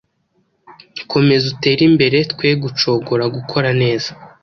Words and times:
Komeza 1.11 1.45
utere 1.53 1.81
imbere 1.89 2.17
Twe 2.31 2.49
gucogora 2.63 3.25
gukora 3.35 3.69
neza 3.81 4.09